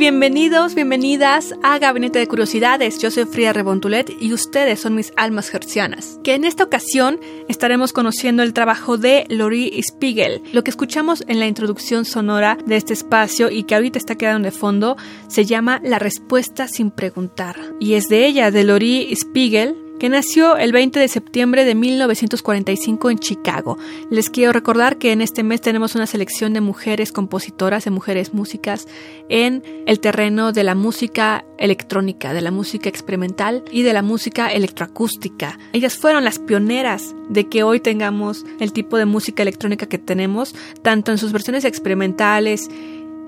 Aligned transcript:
Bienvenidos, 0.00 0.74
bienvenidas 0.74 1.54
a 1.62 1.78
Gabinete 1.78 2.18
de 2.18 2.26
Curiosidades. 2.26 2.98
Yo 3.00 3.10
soy 3.10 3.26
Fría 3.26 3.52
Rebontulet 3.52 4.10
y 4.18 4.32
ustedes 4.32 4.80
son 4.80 4.94
mis 4.94 5.12
almas 5.18 5.52
hercianas. 5.52 6.18
Que 6.24 6.34
en 6.34 6.46
esta 6.46 6.64
ocasión 6.64 7.20
estaremos 7.48 7.92
conociendo 7.92 8.42
el 8.42 8.54
trabajo 8.54 8.96
de 8.96 9.26
Lori 9.28 9.78
Spiegel. 9.82 10.40
Lo 10.54 10.64
que 10.64 10.70
escuchamos 10.70 11.22
en 11.28 11.38
la 11.38 11.46
introducción 11.46 12.06
sonora 12.06 12.56
de 12.64 12.76
este 12.76 12.94
espacio 12.94 13.50
y 13.50 13.64
que 13.64 13.74
ahorita 13.74 13.98
está 13.98 14.14
quedando 14.14 14.46
de 14.46 14.52
fondo 14.52 14.96
se 15.28 15.44
llama 15.44 15.82
La 15.84 15.98
respuesta 15.98 16.66
sin 16.66 16.90
preguntar. 16.90 17.60
Y 17.78 17.92
es 17.92 18.08
de 18.08 18.24
ella, 18.24 18.50
de 18.50 18.64
Lori 18.64 19.14
Spiegel, 19.14 19.89
que 20.00 20.08
nació 20.08 20.56
el 20.56 20.72
20 20.72 20.98
de 20.98 21.08
septiembre 21.08 21.66
de 21.66 21.74
1945 21.74 23.10
en 23.10 23.18
Chicago. 23.18 23.76
Les 24.08 24.30
quiero 24.30 24.50
recordar 24.50 24.96
que 24.96 25.12
en 25.12 25.20
este 25.20 25.42
mes 25.42 25.60
tenemos 25.60 25.94
una 25.94 26.06
selección 26.06 26.54
de 26.54 26.62
mujeres 26.62 27.12
compositoras, 27.12 27.84
de 27.84 27.90
mujeres 27.90 28.32
músicas 28.32 28.88
en 29.28 29.62
el 29.86 30.00
terreno 30.00 30.52
de 30.52 30.64
la 30.64 30.74
música 30.74 31.44
electrónica, 31.58 32.32
de 32.32 32.40
la 32.40 32.50
música 32.50 32.88
experimental 32.88 33.62
y 33.70 33.82
de 33.82 33.92
la 33.92 34.00
música 34.00 34.50
electroacústica. 34.50 35.58
Ellas 35.74 35.98
fueron 35.98 36.24
las 36.24 36.38
pioneras 36.38 37.14
de 37.28 37.50
que 37.50 37.62
hoy 37.62 37.78
tengamos 37.78 38.46
el 38.58 38.72
tipo 38.72 38.96
de 38.96 39.04
música 39.04 39.42
electrónica 39.42 39.84
que 39.84 39.98
tenemos, 39.98 40.54
tanto 40.80 41.12
en 41.12 41.18
sus 41.18 41.30
versiones 41.30 41.66
experimentales 41.66 42.70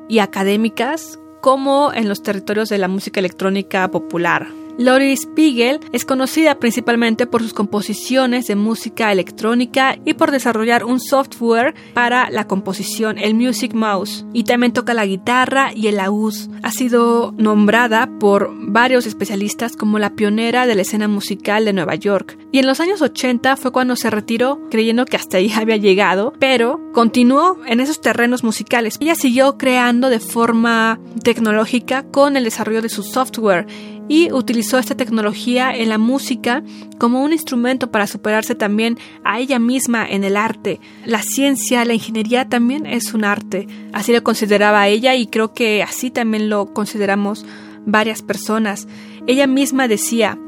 y 0.08 0.20
académicas 0.20 1.18
como 1.42 1.92
en 1.92 2.08
los 2.08 2.22
territorios 2.22 2.70
de 2.70 2.78
la 2.78 2.88
música 2.88 3.20
electrónica 3.20 3.90
popular. 3.90 4.61
Lori 4.78 5.14
Spiegel 5.16 5.80
es 5.92 6.04
conocida 6.04 6.58
principalmente 6.58 7.26
por 7.26 7.42
sus 7.42 7.52
composiciones 7.52 8.46
de 8.46 8.56
música 8.56 9.12
electrónica 9.12 9.98
y 10.04 10.14
por 10.14 10.30
desarrollar 10.30 10.84
un 10.84 10.98
software 10.98 11.74
para 11.92 12.30
la 12.30 12.46
composición, 12.46 13.18
el 13.18 13.34
Music 13.34 13.74
Mouse. 13.74 14.24
Y 14.32 14.44
también 14.44 14.72
toca 14.72 14.94
la 14.94 15.06
guitarra 15.06 15.72
y 15.74 15.88
el 15.88 15.96
laúd. 15.96 16.34
Ha 16.62 16.70
sido 16.70 17.34
nombrada 17.36 18.08
por 18.18 18.50
varios 18.54 19.06
especialistas 19.06 19.76
como 19.76 19.98
la 19.98 20.14
pionera 20.14 20.66
de 20.66 20.74
la 20.74 20.82
escena 20.82 21.06
musical 21.06 21.64
de 21.64 21.74
Nueva 21.74 21.94
York. 21.94 22.38
Y 22.52 22.58
en 22.58 22.66
los 22.66 22.80
años 22.80 23.00
80 23.00 23.56
fue 23.56 23.72
cuando 23.72 23.96
se 23.96 24.10
retiró, 24.10 24.60
creyendo 24.70 25.06
que 25.06 25.16
hasta 25.16 25.38
ahí 25.38 25.50
había 25.56 25.78
llegado, 25.78 26.34
pero 26.38 26.78
continuó 26.92 27.56
en 27.66 27.80
esos 27.80 28.02
terrenos 28.02 28.44
musicales. 28.44 28.98
Ella 29.00 29.14
siguió 29.14 29.56
creando 29.56 30.10
de 30.10 30.20
forma 30.20 31.00
tecnológica 31.24 32.04
con 32.04 32.36
el 32.36 32.44
desarrollo 32.44 32.82
de 32.82 32.90
su 32.90 33.02
software 33.02 33.66
y 34.06 34.30
utilizó 34.32 34.78
esta 34.78 34.96
tecnología 34.96 35.74
en 35.74 35.88
la 35.88 35.96
música 35.96 36.62
como 36.98 37.22
un 37.22 37.32
instrumento 37.32 37.90
para 37.90 38.06
superarse 38.06 38.54
también 38.54 38.98
a 39.24 39.40
ella 39.40 39.58
misma 39.58 40.06
en 40.06 40.22
el 40.22 40.36
arte. 40.36 40.78
La 41.06 41.22
ciencia, 41.22 41.86
la 41.86 41.94
ingeniería 41.94 42.50
también 42.50 42.84
es 42.84 43.14
un 43.14 43.24
arte. 43.24 43.66
Así 43.94 44.12
lo 44.12 44.22
consideraba 44.22 44.86
ella 44.88 45.14
y 45.14 45.26
creo 45.28 45.54
que 45.54 45.82
así 45.82 46.10
también 46.10 46.50
lo 46.50 46.74
consideramos 46.74 47.46
varias 47.86 48.20
personas. 48.20 48.86
Ella 49.26 49.46
misma 49.46 49.88
decía, 49.88 50.38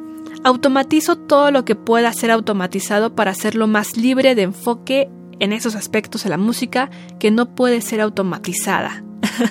automatizo 0.45 1.17
todo 1.17 1.51
lo 1.51 1.65
que 1.65 1.75
pueda 1.75 2.13
ser 2.13 2.31
automatizado 2.31 3.15
para 3.15 3.33
hacerlo 3.33 3.67
más 3.67 3.97
libre 3.97 4.35
de 4.35 4.43
enfoque 4.43 5.09
en 5.41 5.53
esos 5.53 5.75
aspectos 5.75 6.23
de 6.23 6.31
la 6.31 6.37
música 6.37 6.91
que 7.19 7.31
no 7.31 7.55
puede 7.55 7.81
ser 7.81 8.01
automatizada. 8.01 9.03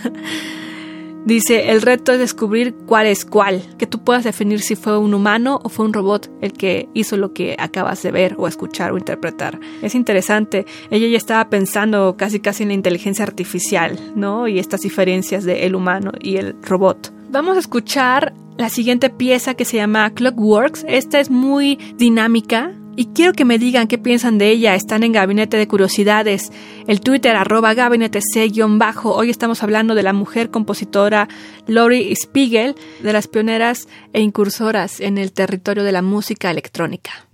Dice, 1.26 1.72
el 1.72 1.82
reto 1.82 2.12
es 2.12 2.20
descubrir 2.20 2.76
cuál 2.86 3.08
es 3.08 3.24
cuál, 3.24 3.62
que 3.78 3.88
tú 3.88 4.04
puedas 4.04 4.26
definir 4.26 4.60
si 4.60 4.76
fue 4.76 4.98
un 4.98 5.14
humano 5.14 5.62
o 5.64 5.70
fue 5.70 5.86
un 5.86 5.94
robot 5.94 6.30
el 6.42 6.52
que 6.52 6.90
hizo 6.94 7.16
lo 7.16 7.34
que 7.34 7.56
acabas 7.58 8.04
de 8.04 8.12
ver 8.12 8.36
o 8.38 8.46
escuchar 8.46 8.92
o 8.92 8.98
interpretar. 8.98 9.58
Es 9.82 9.96
interesante, 9.96 10.66
ella 10.92 11.08
ya 11.08 11.16
estaba 11.16 11.50
pensando 11.50 12.18
casi 12.18 12.42
casi 12.42 12.64
en 12.64 12.70
la 12.70 12.76
inteligencia 12.76 13.24
artificial, 13.24 13.98
¿no? 14.18 14.50
Y 14.50 14.60
estas 14.60 14.82
diferencias 14.82 15.46
de 15.46 15.66
el 15.66 15.76
humano 15.76 16.12
y 16.20 16.36
el 16.36 16.62
robot. 16.62 17.14
Vamos 17.30 17.56
a 17.56 17.62
escuchar 17.62 18.34
la 18.58 18.70
siguiente 18.70 19.10
pieza 19.10 19.54
que 19.54 19.66
se 19.66 19.78
llama 19.78 20.14
Clockworks. 20.14 20.86
Esta 20.88 21.20
es 21.20 21.30
muy 21.30 21.78
dinámica, 21.98 22.74
y 22.96 23.08
quiero 23.08 23.34
que 23.34 23.46
me 23.46 23.58
digan 23.58 23.88
qué 23.88 23.98
piensan 23.98 24.38
de 24.38 24.50
ella. 24.50 24.76
Están 24.76 25.04
en 25.04 25.14
Gabinete 25.14 25.58
de 25.58 25.68
Curiosidades. 25.68 26.52
El 26.88 27.02
Twitter 27.02 27.36
arroba 27.36 27.74
gabinete 27.74 28.20
C-bajo. 28.22 29.16
Hoy 29.16 29.32
estamos 29.32 29.64
hablando 29.64 29.96
de 29.96 30.04
la 30.04 30.14
mujer 30.14 30.52
compositora 30.52 31.28
Lori 31.66 32.14
Spiegel, 32.16 32.76
de 33.02 33.14
las 33.14 33.28
pioneras 33.28 33.88
e 34.14 34.22
incursoras 34.22 35.00
en 35.00 35.18
el 35.18 35.34
territorio 35.34 35.84
de 35.84 35.92
la 35.92 36.04
música 36.04 36.52
electrónica. 36.52 37.28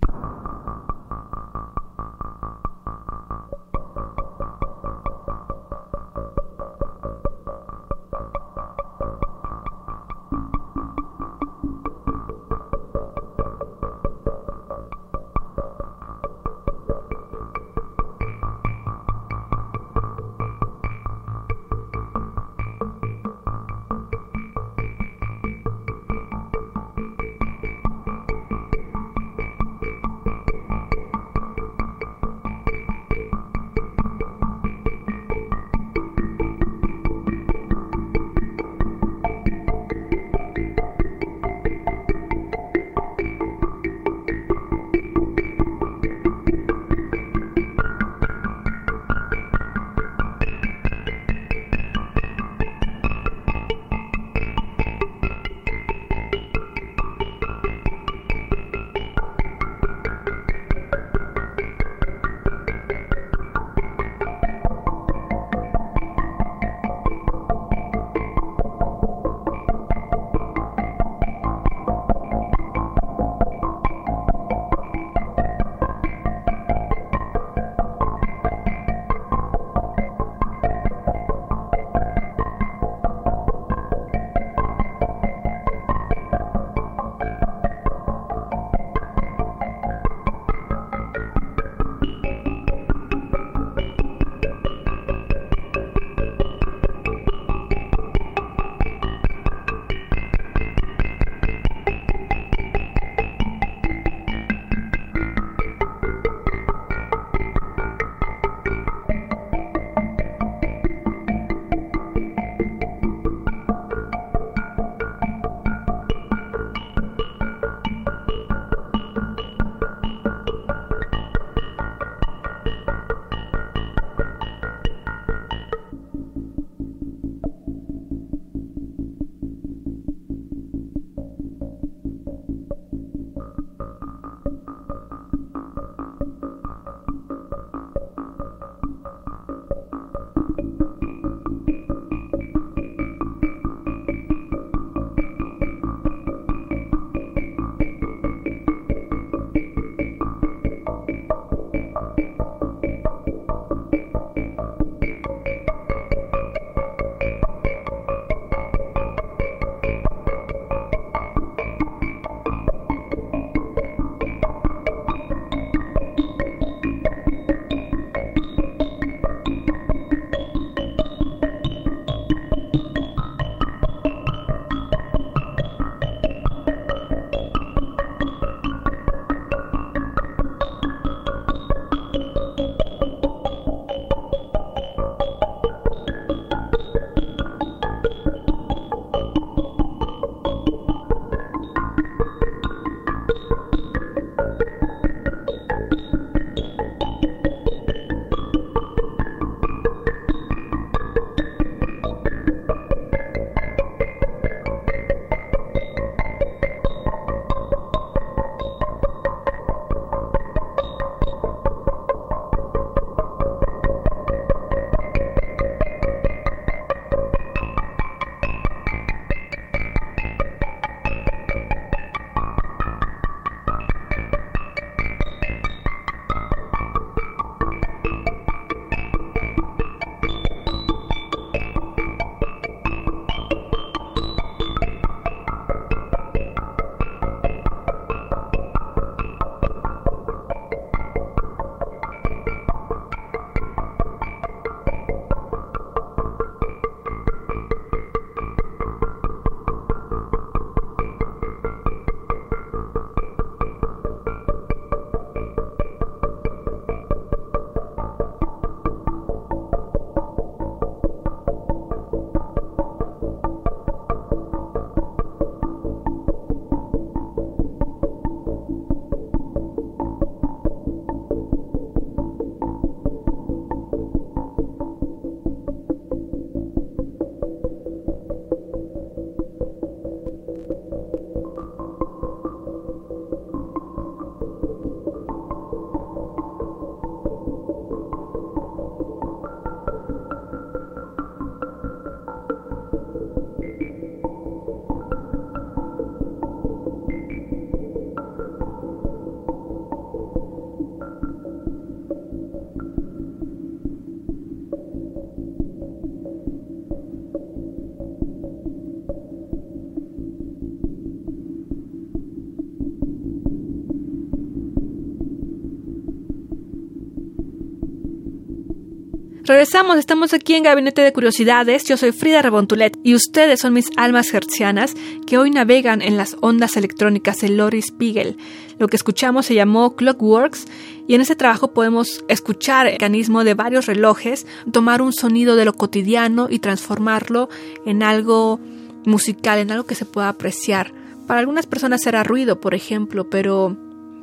Regresamos, 319.50 319.98
estamos 319.98 320.32
aquí 320.32 320.54
en 320.54 320.62
Gabinete 320.62 321.02
de 321.02 321.12
Curiosidades. 321.12 321.82
Yo 321.82 321.96
soy 321.96 322.12
Frida 322.12 322.40
Rebontulet 322.40 322.96
y 323.02 323.16
ustedes 323.16 323.58
son 323.58 323.72
mis 323.72 323.90
almas 323.96 324.32
hertzianas 324.32 324.94
que 325.26 325.38
hoy 325.38 325.50
navegan 325.50 326.02
en 326.02 326.16
las 326.16 326.36
ondas 326.40 326.76
electrónicas 326.76 327.40
de 327.40 327.48
Lori 327.48 327.82
Spiegel. 327.82 328.36
Lo 328.78 328.86
que 328.86 328.94
escuchamos 328.94 329.46
se 329.46 329.56
llamó 329.56 329.96
Clockworks 329.96 330.66
y 331.08 331.16
en 331.16 331.20
ese 331.20 331.34
trabajo 331.34 331.72
podemos 331.72 332.24
escuchar 332.28 332.86
el 332.86 332.92
mecanismo 332.92 333.42
de 333.42 333.54
varios 333.54 333.86
relojes, 333.86 334.46
tomar 334.70 335.02
un 335.02 335.12
sonido 335.12 335.56
de 335.56 335.64
lo 335.64 335.72
cotidiano 335.72 336.46
y 336.48 336.60
transformarlo 336.60 337.48
en 337.84 338.04
algo 338.04 338.60
musical, 339.04 339.58
en 339.58 339.72
algo 339.72 339.82
que 339.82 339.96
se 339.96 340.04
pueda 340.04 340.28
apreciar. 340.28 340.92
Para 341.26 341.40
algunas 341.40 341.66
personas 341.66 342.02
será 342.02 342.22
ruido, 342.22 342.60
por 342.60 342.72
ejemplo, 342.76 343.28
pero 343.28 343.76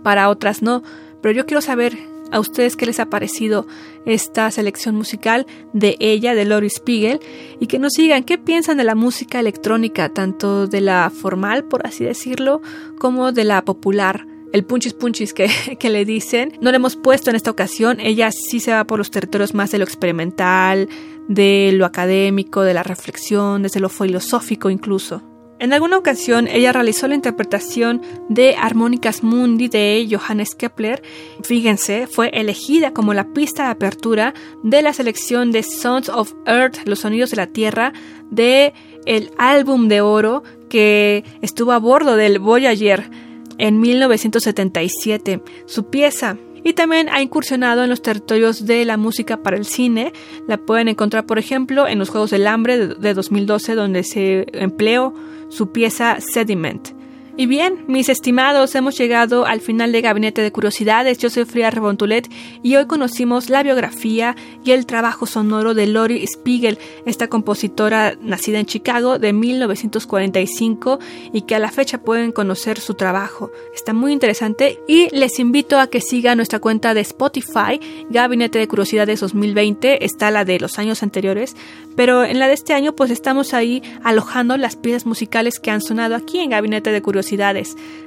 para 0.04 0.30
otras 0.30 0.62
no. 0.62 0.84
Pero 1.22 1.36
yo 1.36 1.46
quiero 1.46 1.60
saber 1.60 1.98
a 2.32 2.40
ustedes 2.40 2.76
qué 2.76 2.86
les 2.86 3.00
ha 3.00 3.10
parecido 3.10 3.68
esta 4.06 4.50
selección 4.52 4.96
musical 4.96 5.46
de 5.74 5.96
ella, 6.00 6.36
de 6.36 6.46
Lori 6.46 6.70
Spiegel, 6.70 7.20
y 7.60 7.68
que 7.68 7.80
nos 7.80 7.94
digan 7.94 8.24
qué 8.24 8.38
piensan 8.38 8.78
de 8.78 8.84
la 8.84 8.96
música 8.96 9.40
electrónica, 9.40 10.10
tanto 10.10 10.68
de 10.68 10.82
la 10.82 11.10
formal, 11.10 11.66
por 11.66 11.86
así 11.86 12.04
decirlo, 12.04 12.62
como 12.98 13.32
de 13.32 13.44
la 13.44 13.64
popular. 13.64 14.26
El 14.54 14.64
punchis 14.64 14.94
punchis 14.94 15.34
que, 15.34 15.50
que 15.80 15.90
le 15.90 16.06
dicen, 16.06 16.58
no 16.62 16.72
le 16.72 16.78
hemos 16.78 16.96
puesto 16.96 17.30
en 17.30 17.36
esta 17.36 17.52
ocasión, 17.52 18.00
ella 18.00 18.32
sí 18.32 18.60
se 18.60 18.72
va 18.72 18.86
por 18.86 19.00
los 19.00 19.12
territorios 19.12 19.54
más 19.54 19.72
de 19.72 19.78
lo 19.78 19.84
experimental, 19.84 20.88
de 21.28 21.72
lo 21.74 21.86
académico, 21.86 22.62
de 22.62 22.74
la 22.74 22.84
reflexión, 22.84 23.64
desde 23.64 23.80
lo 23.80 23.90
filosófico 23.90 24.70
incluso. 24.70 25.22
En 25.60 25.74
alguna 25.74 25.98
ocasión 25.98 26.48
ella 26.48 26.72
realizó 26.72 27.08
la 27.08 27.16
interpretación 27.16 28.02
de 28.30 28.56
Armónicas 28.56 29.24
Mundi 29.24 29.68
de 29.68 30.08
Johannes 30.10 30.54
Kepler. 30.54 31.02
Fíjense, 31.44 32.06
fue 32.06 32.30
elegida 32.30 32.94
como 32.94 33.16
la 33.16 33.34
pista 33.34 33.66
de 33.66 33.72
apertura 33.72 34.36
de 34.64 34.84
la 34.84 34.94
selección 34.94 35.52
de 35.52 35.64
Sounds 35.64 36.10
of 36.10 36.34
Earth, 36.46 36.86
los 36.86 37.00
sonidos 37.00 37.32
de 37.32 37.38
la 37.38 37.48
Tierra, 37.48 37.92
de 38.30 38.74
el 39.06 39.32
álbum 39.40 39.88
de 39.88 40.02
oro 40.02 40.44
que 40.70 41.24
estuvo 41.42 41.72
a 41.72 41.80
bordo 41.80 42.16
del 42.16 42.38
Voyager 42.38 43.10
en 43.58 43.80
1977. 43.80 45.42
Su 45.66 45.90
pieza 45.90 46.38
y 46.64 46.74
también 46.74 47.10
ha 47.10 47.22
incursionado 47.22 47.84
en 47.84 47.90
los 47.90 48.02
territorios 48.02 48.66
de 48.66 48.86
la 48.86 48.98
música 48.98 49.42
para 49.42 49.58
el 49.58 49.66
cine. 49.66 50.14
La 50.48 50.58
pueden 50.58 50.88
encontrar, 50.88 51.26
por 51.26 51.40
ejemplo, 51.40 51.88
en 51.88 51.98
los 51.98 52.10
Juegos 52.10 52.30
del 52.30 52.46
Hambre 52.46 52.90
de 52.90 53.14
2012, 53.14 53.74
donde 53.74 54.04
se 54.04 54.46
empleó 54.52 55.14
su 55.50 55.72
pieza 55.72 56.18
Sediment. 56.20 56.97
Y 57.40 57.46
bien, 57.46 57.86
mis 57.88 58.10
estimados, 58.10 58.74
hemos 58.74 58.98
llegado 58.98 59.46
al 59.46 59.62
final 59.62 59.92
de 59.92 60.02
Gabinete 60.02 60.42
de 60.42 60.52
Curiosidades. 60.52 61.20
Yo 61.20 61.30
soy 61.30 61.46
Fría 61.46 61.70
Rebontulet 61.70 62.28
y 62.64 62.78
hoy 62.78 62.88
conocimos 62.88 63.52
la 63.52 63.62
biografía 63.62 64.36
y 64.66 64.72
el 64.72 64.88
trabajo 64.88 65.28
sonoro 65.28 65.76
de 65.76 65.86
Lori 65.86 66.26
Spiegel, 66.26 66.80
esta 67.06 67.28
compositora 67.28 68.18
nacida 68.20 68.58
en 68.58 68.66
Chicago 68.66 69.20
de 69.20 69.34
1945 69.34 70.98
y 71.32 71.44
que 71.44 71.54
a 71.54 71.60
la 71.60 71.70
fecha 71.70 72.00
pueden 72.00 72.32
conocer 72.32 72.80
su 72.80 72.96
trabajo. 72.96 73.52
Está 73.76 73.94
muy 73.94 74.14
interesante 74.14 74.80
y 74.88 75.16
les 75.16 75.38
invito 75.38 75.80
a 75.80 75.92
que 75.92 76.02
sigan 76.02 76.38
nuestra 76.38 76.58
cuenta 76.58 76.96
de 76.96 77.02
Spotify, 77.02 77.80
Gabinete 78.10 78.58
de 78.58 78.68
Curiosidades 78.68 79.20
2020, 79.20 80.04
está 80.04 80.32
la 80.32 80.44
de 80.44 80.60
los 80.60 80.80
años 80.80 81.04
anteriores, 81.04 81.56
pero 81.96 82.24
en 82.24 82.40
la 82.40 82.48
de 82.48 82.56
este 82.56 82.74
año 82.74 82.96
pues 82.96 83.12
estamos 83.12 83.54
ahí 83.54 83.84
alojando 84.04 84.58
las 84.58 84.76
piezas 84.76 85.06
musicales 85.06 85.60
que 85.60 85.70
han 85.70 85.82
sonado 85.82 86.16
aquí 86.16 86.40
en 86.40 86.50
Gabinete 86.50 86.92
de 86.92 87.04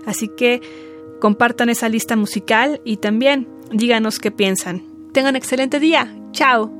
Así 0.06 0.28
que 0.28 0.60
compartan 1.20 1.68
esa 1.68 1.88
lista 1.88 2.16
musical 2.16 2.80
y 2.84 2.96
también 2.96 3.48
díganos 3.70 4.18
qué 4.18 4.30
piensan. 4.30 4.82
Tengan 5.12 5.36
excelente 5.36 5.78
día. 5.78 6.14
Chao. 6.32 6.79